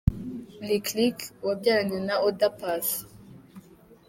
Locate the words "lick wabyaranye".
0.97-1.99